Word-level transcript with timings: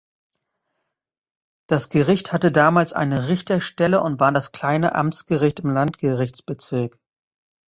Das 1.69 1.89
Gericht 1.89 2.33
hatte 2.33 2.51
damals 2.51 2.91
eine 2.91 3.27
Richterstelle 3.27 4.01
und 4.01 4.19
war 4.19 4.31
das 4.31 4.51
kleine 4.51 4.95
Amtsgericht 4.95 5.59
im 5.59 5.69
Landgerichtsbezirk. 5.69 6.97